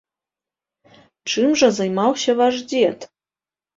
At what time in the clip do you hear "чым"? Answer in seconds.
1.33-1.49